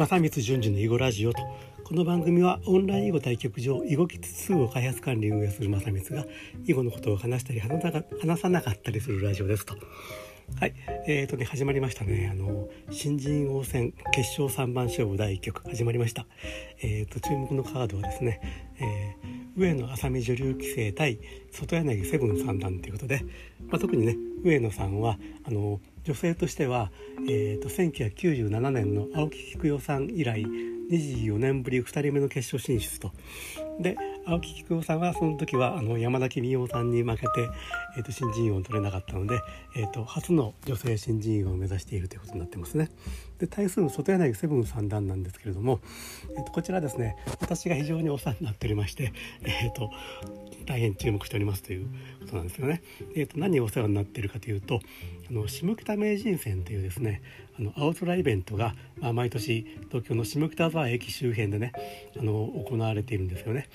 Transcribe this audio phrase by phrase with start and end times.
[0.00, 1.42] 正光順次の囲碁ラジオと
[1.84, 6.24] この番組はオンライン囲碁対局場囲碁キツ2を開発管理運営する正光が
[6.64, 9.74] 囲碁のことを話したり話さなかったりするラジオですと。
[10.58, 10.74] はい、
[11.06, 12.30] えーとね始まりましたね。
[12.32, 16.24] あの新人王戦決勝三番勝負第1局始まりました。
[16.82, 18.40] えーと注目のカードはですね、
[18.80, 21.18] えー、上野愛咲美女流棋聖対
[21.52, 23.20] 外柳セブン三段ということで、
[23.68, 26.90] まあ、特にね上野さんはあの女性としては、
[27.28, 30.44] えーと、1997年の青木菊代さん以来
[30.90, 33.12] 24年ぶり2人目の決勝進出と。
[33.80, 33.96] で
[34.26, 37.48] 青木菊代さんはその時はあの山崎美桜さんに負けて、
[37.96, 39.40] えーと、新人王を取れなかったので、
[39.76, 42.90] えーと、初の女性新人王を目指しているということになってますね。
[43.38, 45.80] で対する外柳セブン三段なんですけれども、
[46.36, 49.90] えー、とこちらですね私が非常にお世話になっておりまして、えー、と
[50.66, 51.86] 大変注目しておりますという
[52.20, 52.82] ことなんですよね。
[53.14, 54.80] えー、と何をお世話になっているかというと
[55.28, 57.22] あの下北名人戦というですね
[57.58, 61.72] あの青空イベントが、まあ、毎年東京の下北沢駅周辺でね
[62.18, 63.68] あの行われているんですよね。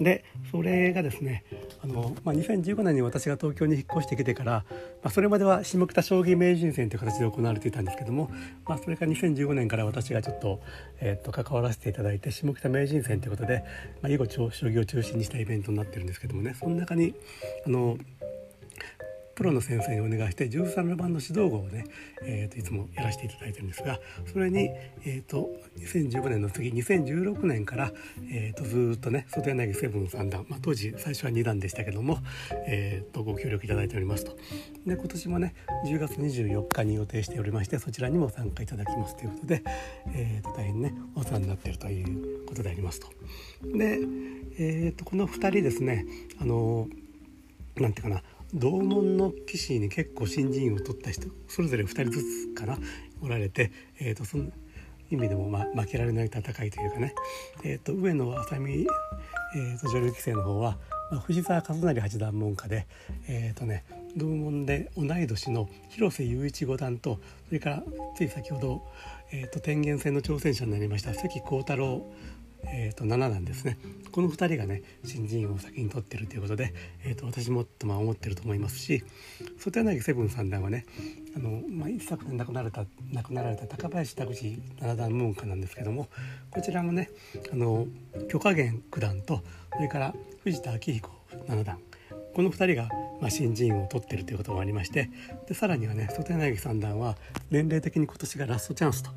[0.00, 1.59] でそれがですねあ
[1.90, 4.64] の、まあ、2015年に私が東京に引っ越してきてから、
[5.02, 8.30] まあ、それまでは下北将棋名人戦という形で行われていたんですけども、
[8.66, 10.60] まあ、それから2015年から私がちょっと,、
[11.00, 13.64] えー、っと関わらせていただいて下北名人戦ということで、
[14.02, 17.14] まあ、囲碁将棋を中心にしたイベントになってるんですけどもねその中に
[17.66, 17.98] あの
[19.40, 21.86] プロの先生にお願いして13路盤の指導碁をね、
[22.22, 23.98] えーと、いつもやらせていただいてるんですが
[24.30, 24.68] それに、
[25.06, 27.90] えーと、2015年の次2016年から、
[28.30, 32.18] えーと、ずっとね外柳セブン三段、まあ、当時最初は2段でしたけども、
[32.66, 34.36] えー、とご協力いただいておりますと
[34.84, 35.54] で今年もね
[35.86, 39.62] 10月24日に予定しておりましてそちらにも参加いただきますということで、
[40.08, 43.08] えー、と大変ねお世話になっているということでありますと。
[43.64, 44.00] で、
[44.58, 46.04] えー、とこの2人ですね
[46.42, 46.88] あの
[47.76, 48.22] なんていうかな
[48.54, 52.78] 同門の棋士に結構新人を取った人それぞれ2人ずつかな
[53.22, 53.70] おられて、
[54.00, 54.50] えーと、その
[55.10, 57.14] 意味でも、まあ、負けられない戦いというかね、
[57.64, 58.86] えーと、上野愛咲美、
[59.56, 60.78] えーと、女流棋聖の方は、
[61.10, 62.86] まあ、藤沢和成八段門下で、
[63.28, 63.84] えーとね、
[64.16, 67.18] 同門で同い年の広瀬雄一五段と
[67.48, 67.82] それから
[68.16, 68.82] つい先ほど、
[69.32, 72.06] えー、と天元戦の挑戦者になりました関幸太郎
[72.64, 73.78] えー、と7なんですね
[74.12, 79.02] この2人がね新人王を先に取ってるということで、えー、と私もっとまあ思ってると思いますし
[79.58, 80.86] 外柳セブン三段はね
[81.36, 86.08] あの、まあ、一昨年亡くなられた亡くなられた高林拓司七段門下なんですけども
[86.50, 87.10] こちらもね
[87.52, 87.86] あの
[88.28, 89.42] 許家元九段と
[89.72, 91.10] それから藤田明彦
[91.48, 91.78] 七段
[92.34, 92.88] この2人が、
[93.20, 95.10] まあ、新人王を取ってるということもありまして
[95.48, 97.16] でさらにはね外柳三段は
[97.50, 99.10] 年齢的に今年がラストチャンスと。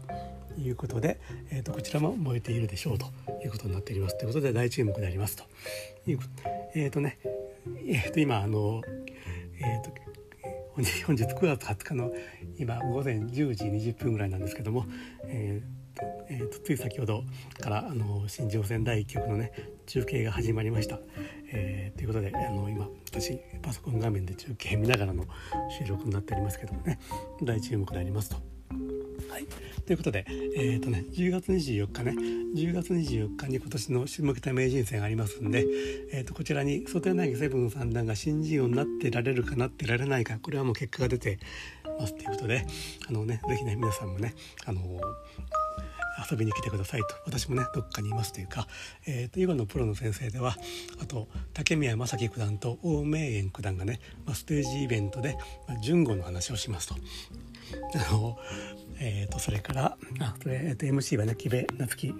[0.57, 1.19] いうことで、
[1.51, 3.07] えーと、こちらも燃えているでしょうと
[3.43, 5.43] いうことになっておりますということで大注目でありますと
[6.09, 6.19] いう
[6.75, 7.19] えっ、ー、とね
[7.85, 8.81] えっ、ー、と今あの
[9.59, 9.91] えっ、ー、と
[10.75, 12.11] 本日本日9月20日の
[12.57, 14.85] 今午前10時20分ぐらいなんですけども、
[15.25, 15.83] えー
[16.29, 17.23] えーと、つい先ほど
[17.59, 19.51] からあの新庄戦第1局のね
[19.85, 20.99] 中継が始まりました。
[21.51, 25.25] えー、ということであの今私パソコン画面で中継見ながらの
[25.79, 26.99] 収録になっておりますけどもね
[27.43, 28.52] 大注目でありますと。
[29.33, 29.47] はい、
[29.87, 32.11] ということで、えーとね、10月24日ね。
[32.11, 35.65] 10月24日に今年の下北名人戦がありますんで、
[36.11, 41.39] えーと、こちらに外柳セブン三段が新人王になってられるかなってられないかこれはもう結果が出て
[41.99, 42.63] ますということで
[43.09, 44.35] あのね是非ね皆さんもね
[44.67, 44.81] あの
[46.29, 48.67] 遊びに来てくださいと私もねどっかにいますというか、
[49.07, 50.55] えーと、囲碁のプロの先生では
[51.01, 55.37] あと竹宮正樹九段と王明円九段がね、まあ、ステージイベントで、
[55.67, 56.95] まあ、順吾の話をしますと。
[56.95, 58.37] あの
[58.99, 62.13] えーと、それからあそれ、えーと、MC はね木部夏樹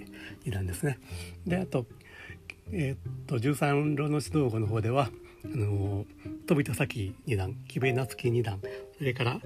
[0.45, 0.99] 二段ですね
[1.45, 1.85] であと,、
[2.71, 5.09] えーと、13路の指導碁の方では
[5.45, 6.05] あの
[6.47, 8.59] 飛田咲二段木部夏樹二段
[8.97, 9.39] それから、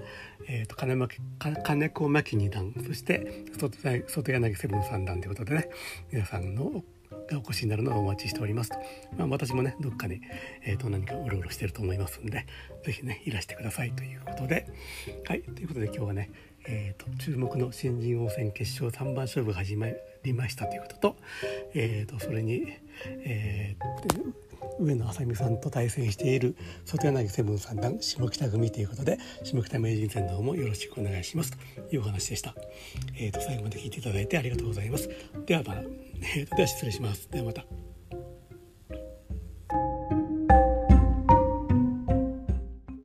[0.46, 5.68] えー、と金巻金子真紀二段そして外柳セブン三段ということでね
[6.12, 6.84] 皆さんの
[7.30, 8.78] がお越しになるのをお待ちしておりますと、
[9.16, 10.20] まあ、私もねどっかに、
[10.64, 12.46] えー、と何かうろうろしてると思いますんで
[12.84, 14.66] 是非ねいらしてくださいということで。
[15.26, 16.30] はいということで今日はね
[16.70, 19.86] えーと、注目の新人王戦決勝3番勝負が始ま
[20.22, 21.16] りましたということと,、
[21.74, 22.66] えーと、それに、
[23.24, 24.47] えー、
[24.78, 31.52] 上野愛咲美さんと対戦している外柳セブン三段下北組ということで下北名人戦の方もよろしくお願いします。
[31.88, 32.54] というお話でした、
[33.18, 35.08] えーと、最後まで聞いていただいてありがとうございます。
[35.46, 35.80] ではまた、
[36.36, 37.28] えー、では失礼します。
[37.30, 37.87] ではまた。